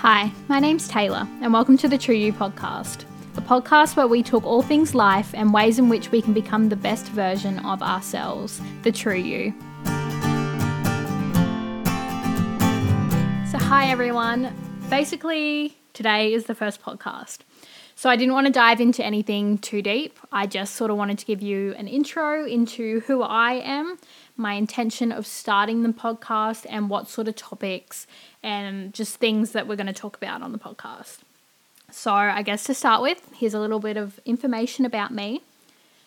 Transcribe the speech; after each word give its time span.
Hi, 0.00 0.30
my 0.48 0.60
name's 0.60 0.88
Taylor, 0.88 1.26
and 1.40 1.54
welcome 1.54 1.78
to 1.78 1.88
the 1.88 1.96
True 1.96 2.14
You 2.14 2.30
podcast, 2.30 3.06
a 3.38 3.40
podcast 3.40 3.96
where 3.96 4.06
we 4.06 4.22
talk 4.22 4.44
all 4.44 4.60
things 4.60 4.94
life 4.94 5.34
and 5.34 5.54
ways 5.54 5.78
in 5.78 5.88
which 5.88 6.12
we 6.12 6.20
can 6.20 6.34
become 6.34 6.68
the 6.68 6.76
best 6.76 7.06
version 7.06 7.58
of 7.60 7.82
ourselves, 7.82 8.60
the 8.82 8.92
True 8.92 9.16
You. 9.16 9.54
So, 13.50 13.56
hi 13.58 13.88
everyone. 13.90 14.54
Basically, 14.90 15.74
today 15.94 16.34
is 16.34 16.44
the 16.44 16.54
first 16.54 16.82
podcast. 16.82 17.38
So, 17.98 18.10
I 18.10 18.16
didn't 18.16 18.34
want 18.34 18.46
to 18.46 18.52
dive 18.52 18.78
into 18.78 19.02
anything 19.02 19.56
too 19.56 19.80
deep. 19.80 20.18
I 20.30 20.46
just 20.46 20.74
sort 20.74 20.90
of 20.90 20.98
wanted 20.98 21.18
to 21.18 21.24
give 21.24 21.40
you 21.40 21.72
an 21.78 21.88
intro 21.88 22.44
into 22.46 23.00
who 23.00 23.22
I 23.22 23.54
am, 23.54 23.96
my 24.36 24.52
intention 24.52 25.10
of 25.10 25.26
starting 25.26 25.82
the 25.82 25.88
podcast, 25.88 26.66
and 26.68 26.90
what 26.90 27.08
sort 27.08 27.26
of 27.26 27.36
topics 27.36 28.06
and 28.42 28.92
just 28.92 29.16
things 29.16 29.52
that 29.52 29.66
we're 29.66 29.76
going 29.76 29.86
to 29.86 29.94
talk 29.94 30.14
about 30.14 30.42
on 30.42 30.52
the 30.52 30.58
podcast. 30.58 31.20
So, 31.90 32.12
I 32.12 32.42
guess 32.42 32.64
to 32.64 32.74
start 32.74 33.00
with, 33.00 33.30
here's 33.34 33.54
a 33.54 33.60
little 33.60 33.80
bit 33.80 33.96
of 33.96 34.20
information 34.26 34.84
about 34.84 35.10
me. 35.10 35.40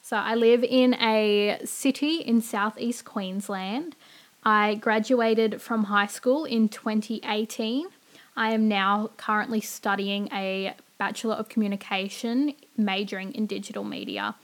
So, 0.00 0.16
I 0.16 0.34
live 0.34 0.64
in 0.64 0.94
a 0.94 1.60
city 1.66 2.16
in 2.16 2.40
southeast 2.40 3.04
Queensland. 3.04 3.94
I 4.42 4.76
graduated 4.76 5.60
from 5.60 5.84
high 5.84 6.06
school 6.06 6.46
in 6.46 6.70
2018. 6.70 7.88
I 8.36 8.54
am 8.54 8.68
now 8.68 9.10
currently 9.18 9.60
studying 9.60 10.30
a 10.32 10.74
Bachelor 10.98 11.34
of 11.34 11.48
Communication, 11.48 12.54
majoring 12.76 13.32
in 13.34 13.46
digital 13.46 13.84
media, 13.84 14.34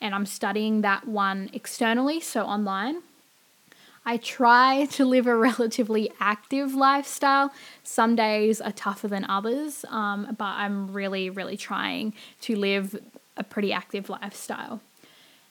and 0.00 0.14
I'm 0.14 0.26
studying 0.26 0.80
that 0.80 1.06
one 1.06 1.50
externally, 1.52 2.20
so 2.20 2.44
online. 2.44 3.02
I 4.04 4.16
try 4.16 4.86
to 4.92 5.04
live 5.04 5.26
a 5.26 5.36
relatively 5.36 6.10
active 6.20 6.74
lifestyle. 6.74 7.52
Some 7.84 8.16
days 8.16 8.60
are 8.60 8.72
tougher 8.72 9.08
than 9.08 9.24
others, 9.24 9.84
um, 9.88 10.34
but 10.38 10.44
I'm 10.44 10.92
really, 10.92 11.30
really 11.30 11.56
trying 11.56 12.14
to 12.42 12.56
live 12.56 12.98
a 13.36 13.44
pretty 13.44 13.72
active 13.72 14.08
lifestyle. 14.08 14.80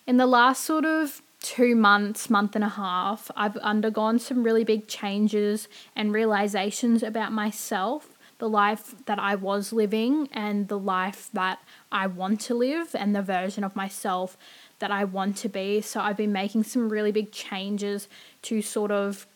In 0.05 0.17
the 0.17 0.25
last 0.25 0.63
sort 0.63 0.85
of 0.85 1.21
two 1.41 1.75
months, 1.75 2.29
month 2.29 2.55
and 2.55 2.63
a 2.63 2.69
half, 2.69 3.31
I've 3.35 3.57
undergone 3.57 4.19
some 4.19 4.43
really 4.43 4.63
big 4.63 4.87
changes 4.87 5.67
and 5.95 6.13
realizations 6.13 7.03
about 7.03 7.31
myself, 7.31 8.17
the 8.39 8.49
life 8.49 8.95
that 9.05 9.19
I 9.19 9.35
was 9.35 9.71
living, 9.71 10.27
and 10.33 10.67
the 10.67 10.79
life 10.79 11.29
that 11.33 11.59
I 11.91 12.07
want 12.07 12.41
to 12.41 12.53
live, 12.53 12.95
and 12.95 13.15
the 13.15 13.21
version 13.21 13.63
of 13.63 13.75
myself 13.75 14.37
that 14.79 14.91
I 14.91 15.03
want 15.03 15.37
to 15.37 15.49
be. 15.49 15.81
So 15.81 15.99
I've 16.01 16.17
been 16.17 16.33
making 16.33 16.63
some 16.63 16.89
really 16.89 17.11
big 17.11 17.31
changes 17.31 18.07
to 18.43 18.61
sort 18.61 18.91
of 18.91 19.27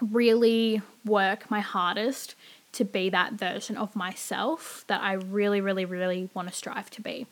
really 0.00 0.82
work 1.04 1.50
my 1.50 1.60
hardest 1.60 2.34
to 2.72 2.84
be 2.84 3.08
that 3.10 3.34
version 3.34 3.76
of 3.76 3.94
myself 3.94 4.84
that 4.88 5.00
I 5.00 5.12
really, 5.12 5.60
really, 5.60 5.84
really 5.84 6.28
want 6.34 6.48
to 6.48 6.54
strive 6.54 6.90
to 6.90 7.00
be 7.00 7.26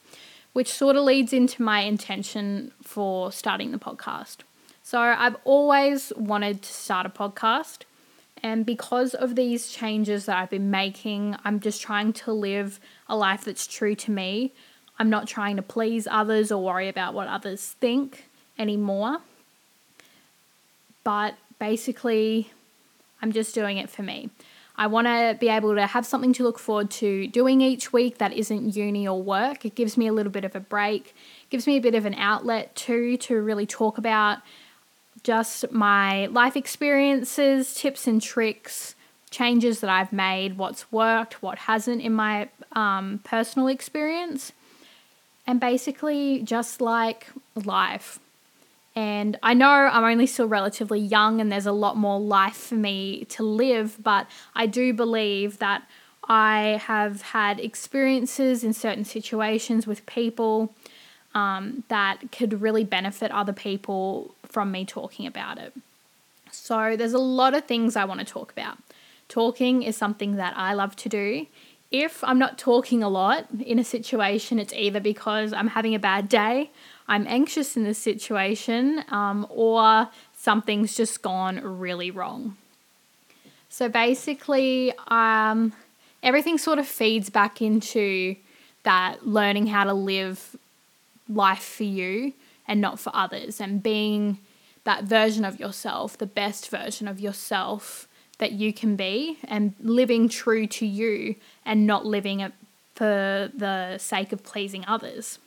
which 0.52 0.72
sort 0.72 0.96
of 0.96 1.04
leads 1.04 1.32
into 1.32 1.62
my 1.62 1.80
intention 1.80 2.72
for 2.82 3.32
starting 3.32 3.72
the 3.72 3.78
podcast. 3.78 4.38
So, 4.82 5.00
I've 5.00 5.36
always 5.44 6.12
wanted 6.16 6.62
to 6.62 6.72
start 6.72 7.06
a 7.06 7.08
podcast, 7.08 7.82
and 8.42 8.66
because 8.66 9.14
of 9.14 9.36
these 9.36 9.70
changes 9.70 10.26
that 10.26 10.36
I've 10.36 10.50
been 10.50 10.70
making, 10.70 11.36
I'm 11.44 11.60
just 11.60 11.80
trying 11.80 12.12
to 12.14 12.32
live 12.32 12.80
a 13.08 13.16
life 13.16 13.44
that's 13.44 13.66
true 13.66 13.94
to 13.94 14.10
me. 14.10 14.52
I'm 14.98 15.10
not 15.10 15.28
trying 15.28 15.56
to 15.56 15.62
please 15.62 16.08
others 16.10 16.50
or 16.50 16.62
worry 16.62 16.88
about 16.88 17.14
what 17.14 17.28
others 17.28 17.74
think 17.80 18.24
anymore. 18.58 19.18
But 21.04 21.34
basically, 21.58 22.50
I'm 23.20 23.32
just 23.32 23.54
doing 23.54 23.78
it 23.78 23.88
for 23.88 24.02
me. 24.02 24.30
I 24.74 24.86
want 24.86 25.06
to 25.06 25.36
be 25.38 25.48
able 25.48 25.74
to 25.74 25.86
have 25.86 26.06
something 26.06 26.32
to 26.34 26.42
look 26.42 26.58
forward 26.58 26.90
to 26.92 27.28
doing 27.28 27.60
each 27.60 27.92
week 27.92 28.18
that 28.18 28.32
isn't 28.32 28.74
uni 28.74 29.06
or 29.06 29.22
work. 29.22 29.64
It 29.64 29.74
gives 29.74 29.96
me 29.96 30.08
a 30.08 30.12
little 30.12 30.32
bit 30.32 30.44
of 30.44 30.56
a 30.56 30.60
break, 30.60 31.14
gives 31.50 31.66
me 31.66 31.76
a 31.76 31.80
bit 31.80 31.94
of 31.94 32.06
an 32.06 32.14
outlet 32.14 32.74
too 32.74 33.16
to 33.18 33.40
really 33.40 33.66
talk 33.66 33.98
about 33.98 34.38
just 35.22 35.70
my 35.70 36.26
life 36.26 36.56
experiences, 36.56 37.74
tips 37.74 38.06
and 38.06 38.20
tricks, 38.20 38.94
changes 39.30 39.80
that 39.80 39.90
I've 39.90 40.12
made, 40.12 40.58
what's 40.58 40.90
worked, 40.92 41.42
what 41.42 41.58
hasn't 41.58 42.02
in 42.02 42.12
my 42.12 42.48
um, 42.72 43.20
personal 43.24 43.68
experience, 43.68 44.52
and 45.46 45.58
basically 45.58 46.42
just 46.42 46.80
like 46.80 47.28
life. 47.54 48.18
And 48.94 49.38
I 49.42 49.54
know 49.54 49.70
I'm 49.70 50.04
only 50.04 50.26
still 50.26 50.46
relatively 50.46 51.00
young 51.00 51.40
and 51.40 51.50
there's 51.50 51.66
a 51.66 51.72
lot 51.72 51.96
more 51.96 52.20
life 52.20 52.56
for 52.56 52.74
me 52.74 53.24
to 53.30 53.42
live, 53.42 53.96
but 54.02 54.26
I 54.54 54.66
do 54.66 54.92
believe 54.92 55.58
that 55.58 55.84
I 56.28 56.80
have 56.84 57.22
had 57.22 57.58
experiences 57.58 58.62
in 58.62 58.74
certain 58.74 59.04
situations 59.04 59.86
with 59.86 60.04
people 60.04 60.74
um, 61.34 61.84
that 61.88 62.32
could 62.32 62.60
really 62.60 62.84
benefit 62.84 63.30
other 63.30 63.52
people 63.52 64.34
from 64.44 64.70
me 64.70 64.84
talking 64.84 65.26
about 65.26 65.58
it. 65.58 65.72
So 66.50 66.96
there's 66.96 67.14
a 67.14 67.18
lot 67.18 67.54
of 67.54 67.64
things 67.64 67.96
I 67.96 68.04
want 68.04 68.20
to 68.20 68.26
talk 68.26 68.52
about. 68.52 68.78
Talking 69.28 69.82
is 69.82 69.96
something 69.96 70.36
that 70.36 70.54
I 70.56 70.74
love 70.74 70.94
to 70.96 71.08
do. 71.08 71.46
If 71.90 72.22
I'm 72.24 72.38
not 72.38 72.58
talking 72.58 73.02
a 73.02 73.08
lot 73.08 73.46
in 73.64 73.78
a 73.78 73.84
situation, 73.84 74.58
it's 74.58 74.72
either 74.74 75.00
because 75.00 75.52
I'm 75.52 75.68
having 75.68 75.94
a 75.94 75.98
bad 75.98 76.28
day 76.28 76.70
I'm 77.08 77.26
anxious 77.26 77.76
in 77.76 77.84
this 77.84 77.98
situation 77.98 79.04
um, 79.08 79.46
or 79.50 80.08
something's 80.34 80.96
just 80.96 81.22
gone 81.22 81.60
really 81.78 82.10
wrong. 82.10 82.56
So 83.68 83.88
basically, 83.88 84.92
um, 85.08 85.72
everything 86.22 86.58
sort 86.58 86.78
of 86.78 86.86
feeds 86.86 87.30
back 87.30 87.60
into 87.60 88.36
that 88.84 89.26
learning 89.26 89.66
how 89.66 89.84
to 89.84 89.92
live 89.92 90.56
life 91.34 91.62
for 91.62 91.84
you 91.84 92.32
and 92.66 92.80
not 92.80 92.98
for 92.98 93.10
others 93.14 93.60
and 93.60 93.82
being 93.82 94.38
that 94.84 95.04
version 95.04 95.44
of 95.44 95.60
yourself, 95.60 96.18
the 96.18 96.26
best 96.26 96.68
version 96.68 97.06
of 97.06 97.20
yourself 97.20 98.08
that 98.38 98.52
you 98.52 98.72
can 98.72 98.96
be 98.96 99.38
and 99.44 99.74
living 99.80 100.28
true 100.28 100.66
to 100.66 100.86
you 100.86 101.36
and 101.64 101.86
not 101.86 102.04
living 102.04 102.40
it 102.40 102.52
for 102.94 103.50
the 103.54 103.98
sake 103.98 104.32
of 104.32 104.42
pleasing 104.42 104.84
others. 104.86 105.38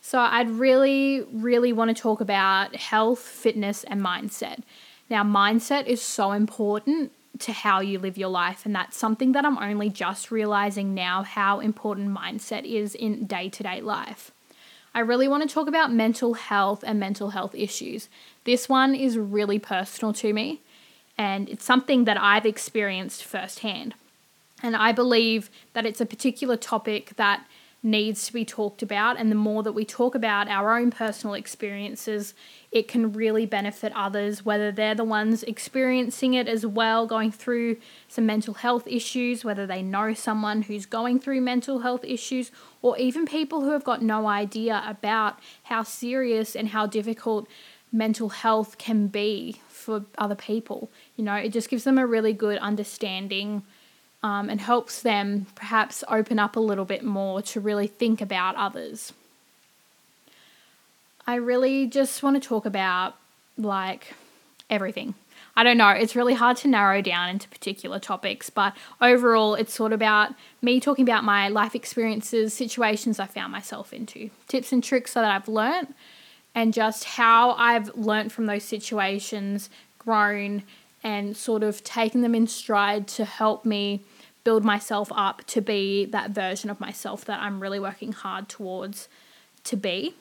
So 0.00 0.18
I'd 0.18 0.48
really, 0.48 1.26
really 1.32 1.72
want 1.72 1.94
to 1.94 2.00
talk 2.00 2.20
about 2.20 2.74
health, 2.76 3.18
fitness, 3.18 3.84
and 3.84 4.00
mindset. 4.00 4.62
Now, 5.10 5.24
mindset 5.24 5.86
is 5.86 6.00
so 6.00 6.32
important 6.32 7.12
to 7.40 7.52
how 7.52 7.80
you 7.80 7.98
live 7.98 8.16
your 8.16 8.28
life, 8.28 8.64
and 8.64 8.74
that's 8.74 8.96
something 8.96 9.32
that 9.32 9.44
I'm 9.44 9.58
only 9.58 9.90
just 9.90 10.30
realizing 10.30 10.94
now 10.94 11.22
how 11.22 11.60
important 11.60 12.16
mindset 12.16 12.64
is 12.64 12.94
in 12.94 13.26
day 13.26 13.48
to 13.48 13.62
day 13.62 13.80
life. 13.80 14.30
I 14.94 15.00
really 15.00 15.28
want 15.28 15.48
to 15.48 15.54
talk 15.54 15.68
about 15.68 15.92
mental 15.92 16.34
health 16.34 16.82
and 16.86 16.98
mental 16.98 17.30
health 17.30 17.54
issues. 17.54 18.08
This 18.44 18.68
one 18.68 18.94
is 18.94 19.16
really 19.16 19.58
personal 19.58 20.12
to 20.14 20.32
me, 20.32 20.60
and 21.16 21.48
it's 21.48 21.64
something 21.64 22.04
that 22.04 22.20
I've 22.20 22.46
experienced 22.46 23.24
firsthand. 23.24 23.94
And 24.62 24.76
I 24.76 24.92
believe 24.92 25.48
that 25.72 25.86
it's 25.86 26.00
a 26.00 26.06
particular 26.06 26.56
topic 26.56 27.12
that 27.16 27.46
needs 27.82 28.26
to 28.26 28.32
be 28.32 28.44
talked 28.44 28.82
about. 28.82 29.18
And 29.18 29.30
the 29.30 29.36
more 29.36 29.62
that 29.62 29.72
we 29.72 29.84
talk 29.84 30.14
about 30.14 30.48
our 30.48 30.76
own 30.76 30.90
personal 30.90 31.34
experiences, 31.34 32.34
it 32.70 32.88
can 32.88 33.12
really 33.12 33.46
benefit 33.46 33.92
others, 33.96 34.44
whether 34.44 34.70
they're 34.70 34.94
the 34.94 35.04
ones 35.04 35.42
experiencing 35.44 36.34
it 36.34 36.46
as 36.46 36.66
well, 36.66 37.06
going 37.06 37.32
through 37.32 37.78
some 38.06 38.26
mental 38.26 38.54
health 38.54 38.86
issues, 38.86 39.44
whether 39.44 39.66
they 39.66 39.82
know 39.82 40.12
someone 40.12 40.62
who's 40.62 40.86
going 40.86 41.20
through 41.20 41.40
mental 41.40 41.80
health 41.80 42.04
issues, 42.04 42.50
or 42.82 42.98
even 42.98 43.24
people 43.26 43.62
who 43.62 43.70
have 43.70 43.84
got 43.84 44.02
no 44.02 44.26
idea 44.26 44.84
about 44.86 45.38
how 45.64 45.82
serious 45.82 46.54
and 46.54 46.68
how 46.68 46.86
difficult 46.86 47.48
mental 47.92 48.28
health 48.28 48.78
can 48.78 49.08
be 49.08 49.60
for 49.68 50.04
other 50.18 50.36
people. 50.36 50.90
You 51.16 51.24
know, 51.24 51.34
it 51.34 51.52
just 51.52 51.68
gives 51.68 51.84
them 51.84 51.98
a 51.98 52.06
really 52.06 52.32
good 52.32 52.58
understanding 52.58 53.62
um, 54.22 54.50
and 54.50 54.60
helps 54.60 55.02
them 55.02 55.46
perhaps 55.54 56.04
open 56.08 56.38
up 56.38 56.56
a 56.56 56.60
little 56.60 56.84
bit 56.84 57.02
more 57.04 57.40
to 57.42 57.60
really 57.60 57.86
think 57.86 58.20
about 58.20 58.54
others. 58.56 59.12
I 61.26 61.36
really 61.36 61.86
just 61.86 62.22
want 62.22 62.40
to 62.40 62.46
talk 62.46 62.66
about 62.66 63.16
like 63.56 64.14
everything. 64.68 65.14
I 65.56 65.64
don't 65.64 65.78
know, 65.78 65.90
it's 65.90 66.14
really 66.16 66.34
hard 66.34 66.56
to 66.58 66.68
narrow 66.68 67.02
down 67.02 67.28
into 67.28 67.48
particular 67.48 67.98
topics, 67.98 68.50
but 68.50 68.74
overall, 69.00 69.54
it's 69.54 69.74
sort 69.74 69.92
of 69.92 69.98
about 69.98 70.32
me 70.62 70.80
talking 70.80 71.02
about 71.02 71.24
my 71.24 71.48
life 71.48 71.74
experiences, 71.74 72.54
situations 72.54 73.18
I 73.18 73.26
found 73.26 73.52
myself 73.52 73.92
into, 73.92 74.30
tips 74.48 74.72
and 74.72 74.82
tricks 74.82 75.12
that 75.14 75.24
I've 75.24 75.48
learnt, 75.48 75.94
and 76.54 76.72
just 76.72 77.04
how 77.04 77.52
I've 77.52 77.94
learnt 77.96 78.32
from 78.32 78.46
those 78.46 78.64
situations, 78.64 79.70
grown, 79.98 80.62
and 81.02 81.36
sort 81.36 81.62
of 81.62 81.82
taken 81.82 82.22
them 82.22 82.34
in 82.34 82.46
stride 82.46 83.08
to 83.08 83.24
help 83.24 83.64
me 83.64 84.00
build 84.44 84.64
myself 84.64 85.10
up 85.14 85.44
to 85.46 85.60
be 85.60 86.04
that 86.06 86.30
version 86.30 86.70
of 86.70 86.80
myself 86.80 87.24
that 87.26 87.40
I'm 87.40 87.60
really 87.60 87.80
working 87.80 88.12
hard 88.12 88.48
towards 88.48 89.08
to 89.64 89.76
be. 89.76 90.14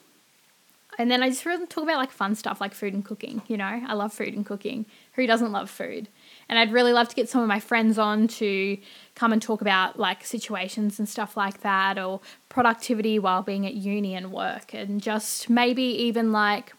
And 0.97 1.09
then 1.09 1.23
I 1.23 1.29
just 1.29 1.45
really 1.45 1.65
talk 1.65 1.85
about 1.85 1.97
like 1.97 2.11
fun 2.11 2.35
stuff 2.35 2.59
like 2.59 2.73
food 2.73 2.93
and 2.93 3.05
cooking. 3.05 3.41
You 3.47 3.55
know, 3.55 3.81
I 3.87 3.93
love 3.93 4.11
food 4.11 4.33
and 4.33 4.45
cooking. 4.45 4.85
Who 5.13 5.25
doesn't 5.25 5.53
love 5.53 5.69
food? 5.69 6.09
And 6.49 6.59
I'd 6.59 6.73
really 6.73 6.91
love 6.91 7.07
to 7.07 7.15
get 7.15 7.29
some 7.29 7.41
of 7.41 7.47
my 7.47 7.61
friends 7.61 7.97
on 7.97 8.27
to 8.27 8.77
come 9.15 9.31
and 9.31 9.41
talk 9.41 9.61
about 9.61 9.97
like 9.97 10.25
situations 10.25 10.99
and 10.99 11.07
stuff 11.07 11.37
like 11.37 11.61
that 11.61 11.97
or 11.97 12.19
productivity 12.49 13.17
while 13.17 13.41
being 13.43 13.65
at 13.65 13.75
uni 13.75 14.13
and 14.13 14.33
work 14.33 14.73
and 14.73 15.01
just 15.01 15.49
maybe 15.49 15.83
even 15.83 16.33
like 16.33 16.73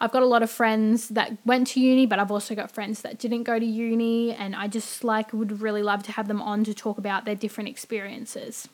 I've 0.00 0.12
got 0.12 0.22
a 0.22 0.26
lot 0.26 0.42
of 0.42 0.50
friends 0.50 1.08
that 1.08 1.36
went 1.44 1.66
to 1.68 1.80
uni, 1.80 2.06
but 2.06 2.18
I've 2.18 2.30
also 2.30 2.54
got 2.54 2.70
friends 2.70 3.02
that 3.02 3.18
didn't 3.18 3.42
go 3.42 3.58
to 3.58 3.64
uni, 3.64 4.32
and 4.32 4.54
I 4.54 4.68
just 4.68 5.02
like 5.02 5.32
would 5.32 5.60
really 5.60 5.82
love 5.82 6.04
to 6.04 6.12
have 6.12 6.28
them 6.28 6.40
on 6.40 6.62
to 6.64 6.74
talk 6.74 6.98
about 6.98 7.24
their 7.24 7.34
different 7.34 7.68
experiences. 7.68 8.68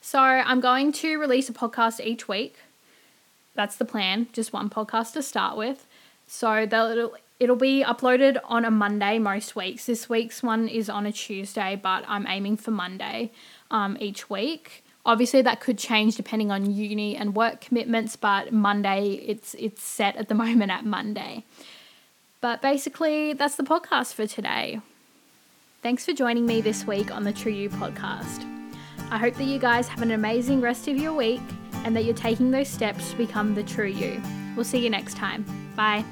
So, 0.00 0.18
I'm 0.18 0.60
going 0.60 0.92
to 0.92 1.16
release 1.18 1.48
a 1.48 1.52
podcast 1.52 2.04
each 2.04 2.28
week. 2.28 2.56
That's 3.54 3.76
the 3.76 3.84
plan, 3.84 4.26
just 4.32 4.52
one 4.52 4.68
podcast 4.68 5.12
to 5.14 5.22
start 5.22 5.56
with. 5.56 5.86
So, 6.26 6.66
they'll, 6.66 7.14
it'll 7.40 7.56
be 7.56 7.82
uploaded 7.82 8.38
on 8.44 8.64
a 8.64 8.70
Monday 8.70 9.18
most 9.18 9.56
weeks. 9.56 9.86
This 9.86 10.08
week's 10.08 10.42
one 10.42 10.68
is 10.68 10.90
on 10.90 11.06
a 11.06 11.12
Tuesday, 11.12 11.80
but 11.80 12.04
I'm 12.08 12.26
aiming 12.26 12.58
for 12.58 12.72
Monday 12.72 13.30
um, 13.70 13.96
each 14.00 14.28
week. 14.28 14.84
Obviously, 15.04 15.42
that 15.42 15.60
could 15.60 15.78
change 15.78 16.16
depending 16.16 16.50
on 16.50 16.72
uni 16.72 17.16
and 17.16 17.34
work 17.34 17.60
commitments, 17.60 18.16
but 18.16 18.52
Monday 18.52 19.14
it's 19.26 19.54
it's 19.58 19.82
set 19.82 20.16
at 20.16 20.28
the 20.28 20.34
moment 20.44 20.70
at 20.70 20.84
Monday. 20.84 21.44
But 22.40 22.60
basically, 22.62 23.32
that's 23.32 23.56
the 23.56 23.62
podcast 23.62 24.14
for 24.14 24.26
today. 24.26 24.80
Thanks 25.82 26.04
for 26.04 26.12
joining 26.12 26.46
me 26.46 26.60
this 26.60 26.86
week 26.86 27.10
on 27.10 27.24
the 27.24 27.32
True 27.32 27.52
You 27.52 27.68
podcast. 27.68 28.48
I 29.10 29.18
hope 29.18 29.34
that 29.34 29.44
you 29.44 29.58
guys 29.58 29.88
have 29.88 30.02
an 30.02 30.12
amazing 30.12 30.60
rest 30.60 30.88
of 30.88 30.96
your 30.96 31.12
week 31.12 31.40
and 31.84 31.94
that 31.96 32.04
you're 32.04 32.14
taking 32.14 32.50
those 32.50 32.68
steps 32.68 33.10
to 33.10 33.16
become 33.16 33.54
the 33.54 33.62
true 33.62 33.88
you. 33.88 34.22
We'll 34.56 34.64
see 34.64 34.78
you 34.78 34.90
next 34.90 35.16
time. 35.16 35.44
Bye. 35.76 36.04